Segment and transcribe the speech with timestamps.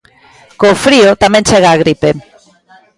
[0.59, 2.09] Co frío tamén chega a gripe.